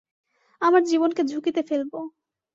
আমার 0.61 0.81
জীবনকে 0.83 1.21
ঝুঁকিতে 1.23 1.61
ফেলবো! 1.69 1.99